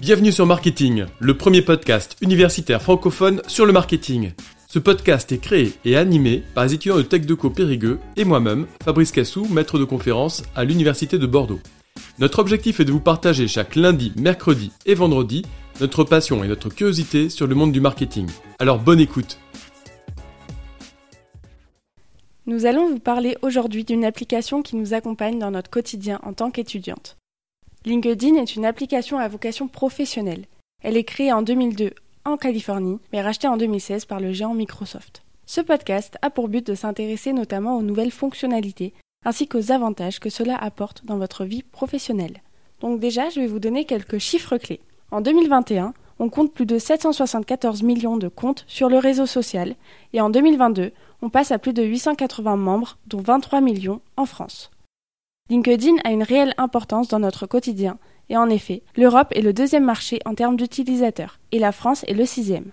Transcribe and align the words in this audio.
Bienvenue 0.00 0.32
sur 0.32 0.46
Marketing, 0.46 1.06
le 1.18 1.36
premier 1.36 1.62
podcast 1.62 2.16
universitaire 2.20 2.80
francophone 2.80 3.42
sur 3.46 3.66
le 3.66 3.72
marketing. 3.72 4.32
Ce 4.68 4.78
podcast 4.78 5.32
est 5.32 5.38
créé 5.38 5.72
et 5.84 5.96
animé 5.96 6.42
par 6.54 6.64
les 6.64 6.74
étudiants 6.74 6.96
de 6.96 7.02
TechDeco 7.02 7.50
Périgueux 7.50 7.98
et 8.16 8.24
moi-même, 8.24 8.66
Fabrice 8.84 9.12
Cassou, 9.12 9.46
maître 9.46 9.78
de 9.78 9.84
conférence 9.84 10.42
à 10.54 10.64
l'Université 10.64 11.18
de 11.18 11.26
Bordeaux. 11.26 11.60
Notre 12.18 12.38
objectif 12.38 12.80
est 12.80 12.84
de 12.84 12.92
vous 12.92 13.00
partager 13.00 13.48
chaque 13.48 13.74
lundi, 13.74 14.12
mercredi 14.16 14.70
et 14.86 14.94
vendredi 14.94 15.44
notre 15.80 16.04
passion 16.04 16.42
et 16.42 16.48
notre 16.48 16.70
curiosité 16.70 17.28
sur 17.28 17.46
le 17.46 17.54
monde 17.54 17.72
du 17.72 17.80
marketing. 17.80 18.28
Alors 18.58 18.78
bonne 18.78 19.00
écoute 19.00 19.38
Nous 22.46 22.64
allons 22.64 22.88
vous 22.88 23.00
parler 23.00 23.36
aujourd'hui 23.42 23.84
d'une 23.84 24.04
application 24.04 24.62
qui 24.62 24.76
nous 24.76 24.94
accompagne 24.94 25.38
dans 25.38 25.50
notre 25.50 25.70
quotidien 25.70 26.20
en 26.22 26.32
tant 26.32 26.50
qu'étudiante. 26.50 27.16
LinkedIn 27.86 28.34
est 28.34 28.56
une 28.56 28.64
application 28.64 29.16
à 29.20 29.28
vocation 29.28 29.68
professionnelle. 29.68 30.46
Elle 30.82 30.96
est 30.96 31.04
créée 31.04 31.32
en 31.32 31.42
2002 31.42 31.92
en 32.24 32.36
Californie, 32.36 32.98
mais 33.12 33.22
rachetée 33.22 33.46
en 33.46 33.56
2016 33.56 34.06
par 34.06 34.18
le 34.18 34.32
géant 34.32 34.54
Microsoft. 34.54 35.22
Ce 35.46 35.60
podcast 35.60 36.18
a 36.20 36.30
pour 36.30 36.48
but 36.48 36.66
de 36.66 36.74
s'intéresser 36.74 37.32
notamment 37.32 37.76
aux 37.76 37.82
nouvelles 37.82 38.10
fonctionnalités 38.10 38.92
ainsi 39.24 39.46
qu'aux 39.46 39.70
avantages 39.70 40.18
que 40.18 40.30
cela 40.30 40.56
apporte 40.56 41.04
dans 41.04 41.16
votre 41.16 41.44
vie 41.44 41.62
professionnelle. 41.62 42.42
Donc 42.80 42.98
déjà, 42.98 43.28
je 43.28 43.38
vais 43.38 43.46
vous 43.46 43.60
donner 43.60 43.84
quelques 43.84 44.18
chiffres 44.18 44.58
clés. 44.58 44.80
En 45.12 45.20
2021, 45.20 45.94
on 46.18 46.28
compte 46.28 46.52
plus 46.52 46.66
de 46.66 46.78
774 46.78 47.84
millions 47.84 48.16
de 48.16 48.26
comptes 48.26 48.64
sur 48.66 48.88
le 48.88 48.98
réseau 48.98 49.26
social 49.26 49.76
et 50.12 50.20
en 50.20 50.28
2022, 50.28 50.90
on 51.22 51.30
passe 51.30 51.52
à 51.52 51.60
plus 51.60 51.72
de 51.72 51.84
880 51.84 52.56
membres, 52.56 52.98
dont 53.06 53.20
23 53.20 53.60
millions 53.60 54.00
en 54.16 54.26
France. 54.26 54.70
LinkedIn 55.48 55.94
a 56.02 56.10
une 56.10 56.24
réelle 56.24 56.54
importance 56.58 57.06
dans 57.06 57.20
notre 57.20 57.46
quotidien, 57.46 57.98
et 58.28 58.36
en 58.36 58.50
effet, 58.50 58.82
l'Europe 58.96 59.28
est 59.30 59.42
le 59.42 59.52
deuxième 59.52 59.84
marché 59.84 60.18
en 60.24 60.34
termes 60.34 60.56
d'utilisateurs, 60.56 61.38
et 61.52 61.60
la 61.60 61.70
France 61.70 62.04
est 62.08 62.14
le 62.14 62.26
sixième. 62.26 62.72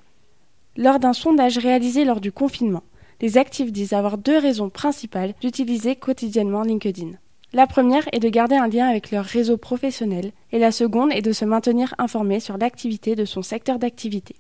Lors 0.76 0.98
d'un 0.98 1.14
sondage 1.14 1.60
réalisé 1.60 2.04
lors 2.04 2.20
du 2.20 2.32
confinement, 2.32 2.82
les 3.22 3.38
actifs 3.38 3.72
disent 3.72 3.94
avoir 3.94 4.18
deux 4.18 4.40
raisons 4.40 4.72
principales 4.72 5.36
d'utiliser 5.40 5.96
quotidiennement 5.96 6.64
LinkedIn. 6.64 7.12
La 7.54 7.68
première 7.68 8.10
est 8.12 8.20
de 8.20 8.30
garder 8.30 8.56
un 8.56 8.68
lien 8.68 8.88
avec 8.88 9.12
leur 9.12 9.24
réseau 9.24 9.58
professionnel, 9.58 10.32
et 10.52 10.58
la 10.58 10.72
seconde 10.72 11.12
est 11.14 11.22
de 11.22 11.32
se 11.32 11.46
maintenir 11.46 11.94
informé 12.00 12.40
sur 12.40 12.58
l'activité 12.58 13.16
de 13.16 13.26
son 13.26 13.44
secteur 13.44 13.78
d'activité. 13.78 14.36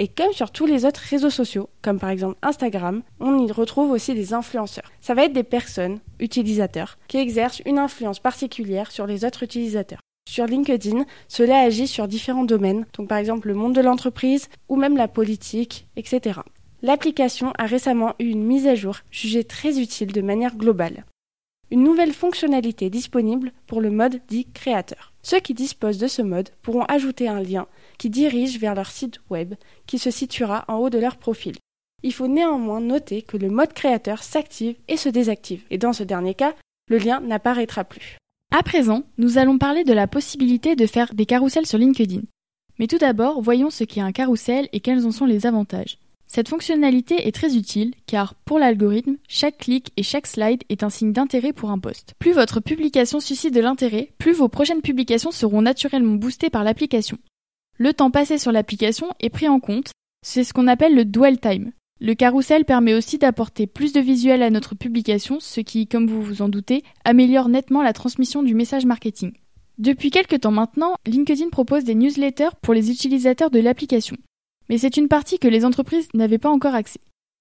Et 0.00 0.06
comme 0.06 0.32
sur 0.32 0.52
tous 0.52 0.64
les 0.64 0.84
autres 0.84 1.00
réseaux 1.00 1.30
sociaux, 1.30 1.68
comme 1.82 1.98
par 1.98 2.10
exemple 2.10 2.38
Instagram, 2.42 3.02
on 3.18 3.44
y 3.44 3.50
retrouve 3.50 3.90
aussi 3.90 4.14
des 4.14 4.32
influenceurs. 4.32 4.92
Ça 5.00 5.14
va 5.14 5.24
être 5.24 5.32
des 5.32 5.42
personnes, 5.42 5.98
utilisateurs, 6.20 6.98
qui 7.08 7.18
exercent 7.18 7.62
une 7.66 7.78
influence 7.78 8.20
particulière 8.20 8.92
sur 8.92 9.08
les 9.08 9.24
autres 9.24 9.42
utilisateurs. 9.42 10.00
Sur 10.30 10.46
LinkedIn, 10.46 11.04
cela 11.26 11.58
agit 11.58 11.88
sur 11.88 12.06
différents 12.06 12.44
domaines, 12.44 12.86
donc 12.96 13.08
par 13.08 13.18
exemple 13.18 13.48
le 13.48 13.54
monde 13.54 13.74
de 13.74 13.80
l'entreprise 13.80 14.48
ou 14.68 14.76
même 14.76 14.96
la 14.96 15.08
politique, 15.08 15.88
etc. 15.96 16.40
L'application 16.82 17.52
a 17.58 17.66
récemment 17.66 18.14
eu 18.20 18.26
une 18.26 18.44
mise 18.44 18.68
à 18.68 18.76
jour 18.76 18.98
jugée 19.10 19.42
très 19.42 19.80
utile 19.80 20.12
de 20.12 20.20
manière 20.20 20.54
globale. 20.54 21.06
Une 21.72 21.82
nouvelle 21.82 22.12
fonctionnalité 22.12 22.88
disponible 22.88 23.52
pour 23.66 23.80
le 23.80 23.90
mode 23.90 24.20
dit 24.28 24.46
créateur. 24.54 25.12
Ceux 25.28 25.40
qui 25.40 25.52
disposent 25.52 25.98
de 25.98 26.06
ce 26.06 26.22
mode 26.22 26.48
pourront 26.62 26.84
ajouter 26.84 27.28
un 27.28 27.42
lien 27.42 27.66
qui 27.98 28.08
dirigent 28.08 28.58
vers 28.58 28.74
leur 28.74 28.90
site 28.90 29.20
web 29.28 29.56
qui 29.86 29.98
se 29.98 30.10
situera 30.10 30.64
en 30.68 30.76
haut 30.76 30.88
de 30.88 30.96
leur 30.96 31.18
profil. 31.18 31.54
Il 32.02 32.14
faut 32.14 32.28
néanmoins 32.28 32.80
noter 32.80 33.20
que 33.20 33.36
le 33.36 33.50
mode 33.50 33.74
créateur 33.74 34.22
s'active 34.22 34.76
et 34.88 34.96
se 34.96 35.10
désactive, 35.10 35.64
et 35.70 35.76
dans 35.76 35.92
ce 35.92 36.02
dernier 36.02 36.32
cas, 36.32 36.54
le 36.88 36.96
lien 36.96 37.20
n'apparaîtra 37.20 37.84
plus. 37.84 38.16
À 38.56 38.62
présent, 38.62 39.02
nous 39.18 39.36
allons 39.36 39.58
parler 39.58 39.84
de 39.84 39.92
la 39.92 40.06
possibilité 40.06 40.76
de 40.76 40.86
faire 40.86 41.12
des 41.12 41.26
carousels 41.26 41.66
sur 41.66 41.76
LinkedIn. 41.76 42.22
Mais 42.78 42.86
tout 42.86 42.96
d'abord, 42.96 43.42
voyons 43.42 43.68
ce 43.68 43.84
qu'est 43.84 44.00
un 44.00 44.12
carrousel 44.12 44.70
et 44.72 44.80
quels 44.80 45.04
en 45.04 45.10
sont 45.10 45.26
les 45.26 45.44
avantages. 45.44 45.98
Cette 46.30 46.50
fonctionnalité 46.50 47.26
est 47.26 47.34
très 47.34 47.56
utile 47.56 47.94
car, 48.06 48.34
pour 48.34 48.58
l'algorithme, 48.58 49.16
chaque 49.28 49.56
clic 49.56 49.92
et 49.96 50.02
chaque 50.02 50.26
slide 50.26 50.62
est 50.68 50.82
un 50.82 50.90
signe 50.90 51.12
d'intérêt 51.12 51.54
pour 51.54 51.70
un 51.70 51.78
poste. 51.78 52.14
Plus 52.18 52.32
votre 52.32 52.60
publication 52.60 53.18
suscite 53.18 53.54
de 53.54 53.60
l'intérêt, 53.60 54.12
plus 54.18 54.34
vos 54.34 54.48
prochaines 54.48 54.82
publications 54.82 55.30
seront 55.30 55.62
naturellement 55.62 56.16
boostées 56.16 56.50
par 56.50 56.64
l'application. 56.64 57.16
Le 57.78 57.94
temps 57.94 58.10
passé 58.10 58.36
sur 58.36 58.52
l'application 58.52 59.08
est 59.20 59.30
pris 59.30 59.48
en 59.48 59.58
compte, 59.58 59.90
c'est 60.22 60.44
ce 60.44 60.52
qu'on 60.52 60.68
appelle 60.68 60.94
le 60.94 61.06
dwell 61.06 61.40
time. 61.40 61.72
Le 62.00 62.14
carrousel 62.14 62.64
permet 62.64 62.94
aussi 62.94 63.16
d'apporter 63.16 63.66
plus 63.66 63.92
de 63.92 64.00
visuels 64.00 64.42
à 64.42 64.50
notre 64.50 64.74
publication, 64.74 65.38
ce 65.40 65.60
qui, 65.60 65.86
comme 65.86 66.08
vous 66.08 66.22
vous 66.22 66.42
en 66.42 66.48
doutez, 66.48 66.84
améliore 67.04 67.48
nettement 67.48 67.82
la 67.82 67.94
transmission 67.94 68.42
du 68.42 68.54
message 68.54 68.84
marketing. 68.84 69.32
Depuis 69.78 70.10
quelques 70.10 70.40
temps 70.40 70.50
maintenant, 70.50 70.94
LinkedIn 71.06 71.48
propose 71.48 71.84
des 71.84 71.94
newsletters 71.94 72.50
pour 72.60 72.74
les 72.74 72.90
utilisateurs 72.90 73.50
de 73.50 73.60
l'application. 73.60 74.16
Mais 74.68 74.78
c'est 74.78 74.96
une 74.96 75.08
partie 75.08 75.38
que 75.38 75.48
les 75.48 75.64
entreprises 75.64 76.08
n'avaient 76.14 76.38
pas 76.38 76.50
encore 76.50 76.74
accès. 76.74 77.00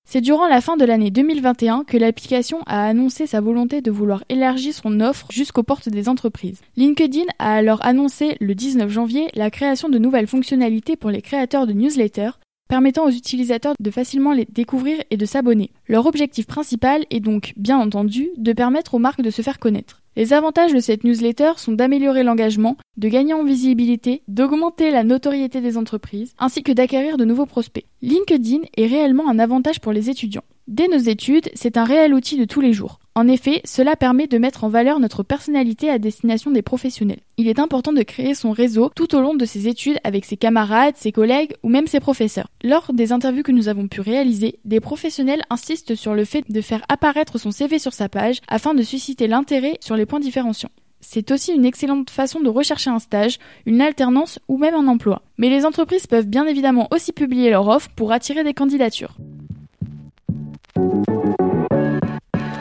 C'est 0.09 0.21
durant 0.21 0.47
la 0.47 0.61
fin 0.61 0.77
de 0.77 0.85
l'année 0.85 1.11
2021 1.11 1.83
que 1.83 1.97
l'application 1.97 2.61
a 2.65 2.87
annoncé 2.87 3.27
sa 3.27 3.41
volonté 3.41 3.81
de 3.81 3.91
vouloir 3.91 4.23
élargir 4.29 4.73
son 4.73 5.01
offre 5.01 5.27
jusqu'aux 5.31 5.63
portes 5.63 5.89
des 5.89 6.07
entreprises. 6.07 6.61
LinkedIn 6.77 7.25
a 7.39 7.55
alors 7.55 7.85
annoncé 7.85 8.37
le 8.39 8.55
19 8.55 8.89
janvier 8.89 9.27
la 9.33 9.51
création 9.51 9.89
de 9.89 9.97
nouvelles 9.97 10.27
fonctionnalités 10.27 10.95
pour 10.95 11.09
les 11.09 11.21
créateurs 11.21 11.67
de 11.67 11.73
newsletters 11.73 12.39
permettant 12.67 13.05
aux 13.05 13.11
utilisateurs 13.11 13.75
de 13.79 13.91
facilement 13.91 14.33
les 14.33 14.45
découvrir 14.45 15.01
et 15.09 15.17
de 15.17 15.25
s'abonner. 15.25 15.71
Leur 15.87 16.05
objectif 16.05 16.45
principal 16.45 17.05
est 17.09 17.19
donc, 17.19 17.53
bien 17.57 17.77
entendu, 17.77 18.29
de 18.37 18.53
permettre 18.53 18.93
aux 18.93 18.99
marques 18.99 19.21
de 19.21 19.29
se 19.29 19.41
faire 19.41 19.59
connaître. 19.59 20.01
Les 20.17 20.33
avantages 20.33 20.73
de 20.73 20.79
cette 20.79 21.03
newsletter 21.03 21.51
sont 21.57 21.73
d'améliorer 21.73 22.23
l'engagement, 22.23 22.75
de 22.97 23.07
gagner 23.07 23.35
en 23.35 23.43
visibilité, 23.43 24.23
d'augmenter 24.27 24.89
la 24.89 25.03
notoriété 25.03 25.61
des 25.61 25.77
entreprises, 25.77 26.33
ainsi 26.39 26.63
que 26.63 26.71
d'acquérir 26.71 27.17
de 27.17 27.23
nouveaux 27.23 27.45
prospects. 27.45 27.85
LinkedIn 28.01 28.61
est 28.75 28.87
réellement 28.87 29.29
un 29.29 29.37
avantage 29.37 29.79
pour 29.79 29.91
les 29.91 30.09
étudiants. 30.09 30.43
Dès 30.67 30.87
nos 30.87 30.97
études, 30.97 31.51
c'est 31.53 31.77
un 31.77 31.83
réel 31.83 32.15
outil 32.15 32.35
de 32.39 32.45
tous 32.45 32.61
les 32.61 32.73
jours. 32.73 32.97
En 33.17 33.27
effet, 33.27 33.61
cela 33.65 33.95
permet 33.95 34.27
de 34.27 34.37
mettre 34.37 34.63
en 34.63 34.69
valeur 34.69 34.99
notre 34.99 35.23
personnalité 35.23 35.89
à 35.89 35.97
destination 35.97 36.51
des 36.51 36.61
professionnels. 36.61 37.21
Il 37.37 37.47
est 37.47 37.57
important 37.57 37.91
de 37.91 38.03
créer 38.03 38.35
son 38.35 38.51
réseau 38.51 38.91
tout 38.95 39.15
au 39.15 39.21
long 39.21 39.33
de 39.33 39.43
ses 39.43 39.67
études 39.67 39.97
avec 40.03 40.23
ses 40.23 40.37
camarades, 40.37 40.97
ses 40.97 41.11
collègues 41.11 41.55
ou 41.63 41.69
même 41.69 41.87
ses 41.87 41.99
professeurs. 41.99 42.51
Lors 42.63 42.93
des 42.93 43.11
interviews 43.11 43.41
que 43.41 43.51
nous 43.51 43.69
avons 43.69 43.87
pu 43.87 44.01
réaliser, 44.01 44.59
des 44.65 44.79
professionnels 44.79 45.41
insistent 45.49 45.95
sur 45.95 46.13
le 46.13 46.25
fait 46.25 46.43
de 46.47 46.61
faire 46.61 46.83
apparaître 46.89 47.39
son 47.39 47.49
CV 47.49 47.79
sur 47.79 47.91
sa 47.91 48.07
page 48.07 48.39
afin 48.47 48.75
de 48.75 48.83
susciter 48.83 49.25
l'intérêt 49.25 49.79
sur 49.81 49.95
les 49.95 50.05
points 50.05 50.19
différenciants. 50.19 50.69
C'est 51.01 51.31
aussi 51.31 51.53
une 51.53 51.65
excellente 51.65 52.11
façon 52.11 52.39
de 52.39 52.49
rechercher 52.49 52.91
un 52.91 52.99
stage, 52.99 53.39
une 53.65 53.81
alternance 53.81 54.37
ou 54.47 54.59
même 54.59 54.75
un 54.75 54.87
emploi. 54.87 55.23
Mais 55.39 55.49
les 55.49 55.65
entreprises 55.65 56.05
peuvent 56.05 56.27
bien 56.27 56.45
évidemment 56.45 56.87
aussi 56.91 57.13
publier 57.13 57.49
leur 57.49 57.67
offre 57.67 57.89
pour 57.95 58.11
attirer 58.11 58.43
des 58.43 58.53
candidatures. 58.53 59.17